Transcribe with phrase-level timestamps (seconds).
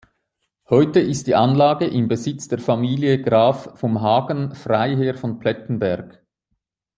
[0.67, 6.25] Heute ist die Anlage im Besitz der Familie Graf vom Hagen-Freiherr von Plettenberg.